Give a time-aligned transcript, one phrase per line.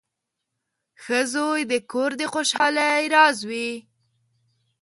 [1.03, 3.69] •ښه زوی د کور د خوشحالۍ راز وي.